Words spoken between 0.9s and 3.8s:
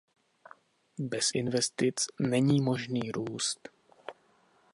Bez investic není možný růst.